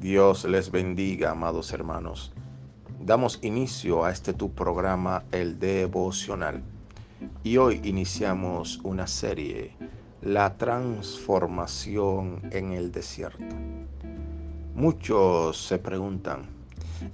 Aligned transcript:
Dios 0.00 0.46
les 0.46 0.70
bendiga, 0.70 1.32
amados 1.32 1.74
hermanos. 1.74 2.32
Damos 3.04 3.38
inicio 3.42 4.02
a 4.02 4.10
este 4.10 4.32
tu 4.32 4.50
programa, 4.50 5.24
el 5.30 5.58
devocional. 5.58 6.62
Y 7.44 7.58
hoy 7.58 7.82
iniciamos 7.84 8.80
una 8.82 9.06
serie, 9.06 9.76
La 10.22 10.56
transformación 10.56 12.48
en 12.50 12.72
el 12.72 12.92
desierto. 12.92 13.44
Muchos 14.74 15.62
se 15.66 15.78
preguntan, 15.78 16.46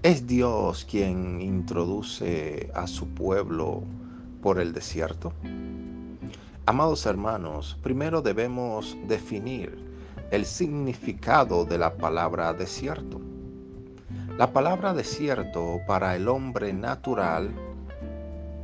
¿es 0.04 0.28
Dios 0.28 0.86
quien 0.88 1.40
introduce 1.40 2.70
a 2.72 2.86
su 2.86 3.08
pueblo 3.08 3.82
por 4.40 4.60
el 4.60 4.72
desierto? 4.72 5.32
Amados 6.66 7.04
hermanos, 7.04 7.76
primero 7.82 8.22
debemos 8.22 8.96
definir 9.08 9.85
el 10.30 10.44
significado 10.44 11.64
de 11.64 11.78
la 11.78 11.96
palabra 11.96 12.52
desierto. 12.52 13.20
La 14.36 14.52
palabra 14.52 14.92
desierto 14.92 15.80
para 15.86 16.16
el 16.16 16.28
hombre 16.28 16.72
natural 16.72 17.50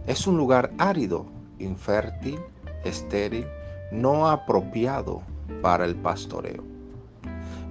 es 0.07 0.27
un 0.27 0.37
lugar 0.37 0.73
árido, 0.79 1.27
infértil, 1.59 2.41
estéril, 2.85 3.47
no 3.93 4.29
apropiado 4.29 5.23
para 5.63 5.85
el 5.85 5.95
pastoreo. 5.95 6.65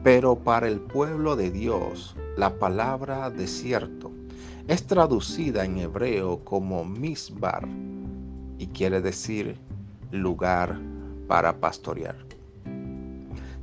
Pero 0.03 0.35
para 0.35 0.67
el 0.67 0.79
pueblo 0.79 1.35
de 1.35 1.51
Dios, 1.51 2.15
la 2.37 2.57
palabra 2.57 3.29
desierto 3.29 4.11
es 4.67 4.87
traducida 4.87 5.65
en 5.65 5.77
hebreo 5.77 6.43
como 6.45 6.85
misbar 6.85 7.67
y 8.57 8.67
quiere 8.67 9.01
decir 9.01 9.57
lugar 10.11 10.79
para 11.27 11.59
pastorear. 11.59 12.30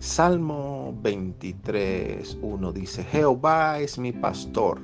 Salmo 0.00 0.96
23, 1.02 2.38
1 2.40 2.72
dice, 2.72 3.02
Jehová 3.02 3.80
es 3.80 3.98
mi 3.98 4.12
pastor 4.12 4.80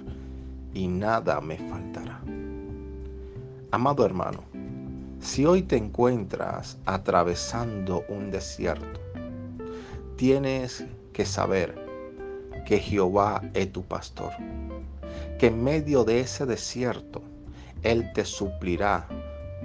y 0.74 0.88
nada 0.88 1.40
me 1.40 1.56
faltará. 1.56 2.20
Amado 3.70 4.04
hermano, 4.04 4.42
si 5.20 5.46
hoy 5.46 5.62
te 5.62 5.76
encuentras 5.76 6.78
atravesando 6.84 8.04
un 8.08 8.32
desierto, 8.32 8.98
tienes 10.16 10.84
que 11.12 11.24
saber 11.24 11.76
que 12.66 12.80
Jehová 12.80 13.40
es 13.54 13.70
tu 13.70 13.84
pastor, 13.84 14.32
que 15.38 15.46
en 15.46 15.62
medio 15.62 16.02
de 16.02 16.18
ese 16.18 16.44
desierto 16.44 17.22
Él 17.84 18.12
te 18.14 18.24
suplirá 18.24 19.06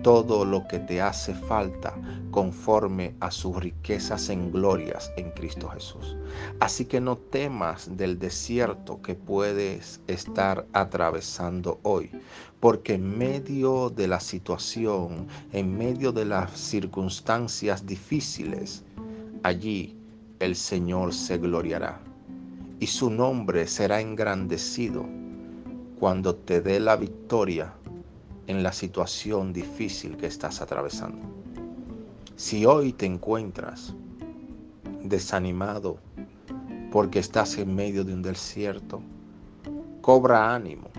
todo 0.02 0.46
lo 0.46 0.68
que 0.68 0.80
te 0.80 1.02
hace 1.02 1.34
falta 1.34 1.94
conforme 2.32 3.16
a 3.20 3.32
sus 3.32 3.56
riquezas 3.56 4.30
en 4.30 4.52
glorias 4.52 5.12
en 5.18 5.32
Cristo 5.32 5.70
Jesús. 5.70 6.16
Así 6.60 6.86
que 6.86 7.02
no 7.02 7.18
temas 7.18 7.98
del 7.98 8.20
desierto 8.20 9.02
que 9.02 9.16
puedes 9.16 10.02
estar 10.08 10.66
atravesando 10.74 11.80
hoy, 11.84 12.12
porque 12.60 12.94
en 12.94 13.18
medio 13.18 13.90
de 13.90 14.08
la 14.08 14.20
situación, 14.20 15.28
en 15.52 15.78
medio 15.78 16.12
de 16.12 16.26
las 16.26 16.52
circunstancias 16.52 17.86
difíciles, 17.86 18.84
allí 19.44 19.96
el 20.40 20.56
Señor 20.56 21.14
se 21.14 21.38
gloriará 21.38 22.00
y 22.80 22.88
su 22.88 23.10
nombre 23.10 23.68
será 23.68 24.00
engrandecido 24.00 25.06
cuando 26.00 26.36
te 26.36 26.62
dé 26.62 26.80
la 26.80 26.96
victoria 26.96 27.74
en 28.50 28.64
la 28.64 28.74
situación 28.74 29.54
difícil 29.54 30.18
que 30.18 30.26
estás 30.26 30.60
atravesando. 30.60 31.20
Si 32.36 32.66
hoy 32.66 32.94
te 32.94 33.06
encuentras 33.06 33.94
desanimado 35.04 36.00
porque 36.92 37.20
estás 37.20 37.60
en 37.60 37.76
medio 37.76 38.04
de 38.04 38.12
un 38.16 38.24
desierto, 38.24 39.04
cobra 40.02 40.56
ánimo 40.56 40.90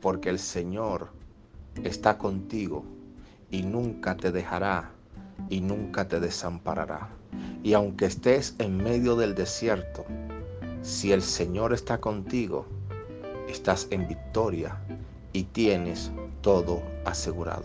porque 0.00 0.28
el 0.28 0.40
Señor 0.40 1.10
está 1.84 2.18
contigo 2.18 2.84
y 3.48 3.62
nunca 3.62 4.16
te 4.16 4.32
dejará 4.32 4.90
y 5.48 5.60
nunca 5.60 6.08
te 6.08 6.18
desamparará. 6.18 7.10
Y 7.62 7.74
aunque 7.74 8.06
estés 8.06 8.56
en 8.58 8.76
medio 8.76 9.14
del 9.14 9.36
desierto, 9.36 10.04
si 10.82 11.12
el 11.12 11.22
Señor 11.22 11.72
está 11.72 11.98
contigo, 11.98 12.66
estás 13.48 13.86
en 13.90 14.08
victoria 14.08 14.76
y 15.36 15.44
tienes 15.44 16.10
todo 16.40 16.80
asegurado. 17.04 17.64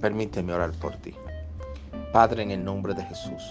Permíteme 0.00 0.54
orar 0.54 0.72
por 0.72 0.96
ti. 0.96 1.14
Padre, 2.14 2.44
en 2.44 2.50
el 2.50 2.64
nombre 2.64 2.94
de 2.94 3.04
Jesús, 3.04 3.42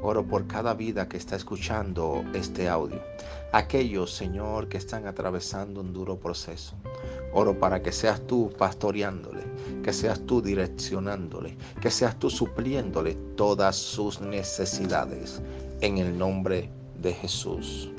oro 0.00 0.24
por 0.24 0.46
cada 0.46 0.72
vida 0.72 1.08
que 1.08 1.16
está 1.16 1.34
escuchando 1.34 2.24
este 2.34 2.68
audio. 2.68 3.02
Aquellos, 3.50 4.14
Señor, 4.14 4.68
que 4.68 4.76
están 4.76 5.08
atravesando 5.08 5.80
un 5.80 5.92
duro 5.92 6.20
proceso. 6.20 6.76
Oro 7.32 7.58
para 7.58 7.82
que 7.82 7.90
seas 7.90 8.24
tú 8.28 8.52
pastoreándole, 8.56 9.42
que 9.82 9.92
seas 9.92 10.20
tú 10.20 10.40
direccionándole, 10.40 11.56
que 11.80 11.90
seas 11.90 12.16
tú 12.16 12.30
supliéndole 12.30 13.16
todas 13.34 13.74
sus 13.74 14.20
necesidades. 14.20 15.42
En 15.80 15.98
el 15.98 16.16
nombre 16.16 16.70
de 17.02 17.12
Jesús. 17.12 17.90